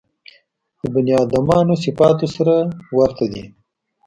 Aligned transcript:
د 0.79 0.81
بني 0.93 1.13
ادمانو 1.23 1.73
صفاتو 1.83 2.25
سره 2.35 2.53
ورته 2.97 3.25
دي. 3.33 3.45